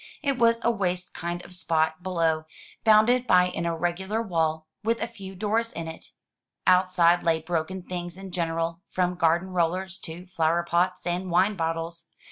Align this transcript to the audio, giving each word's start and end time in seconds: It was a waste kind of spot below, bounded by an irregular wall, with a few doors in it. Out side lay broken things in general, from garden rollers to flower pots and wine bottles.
It 0.23 0.39
was 0.39 0.59
a 0.65 0.71
waste 0.71 1.13
kind 1.13 1.45
of 1.45 1.53
spot 1.53 2.01
below, 2.01 2.45
bounded 2.83 3.27
by 3.27 3.49
an 3.49 3.67
irregular 3.67 4.19
wall, 4.19 4.65
with 4.83 4.99
a 4.99 5.05
few 5.07 5.35
doors 5.35 5.71
in 5.71 5.87
it. 5.87 6.11
Out 6.65 6.89
side 6.89 7.21
lay 7.21 7.39
broken 7.39 7.83
things 7.83 8.17
in 8.17 8.31
general, 8.31 8.81
from 8.89 9.13
garden 9.13 9.49
rollers 9.49 9.99
to 9.99 10.25
flower 10.25 10.63
pots 10.67 11.05
and 11.05 11.29
wine 11.29 11.55
bottles. 11.55 12.05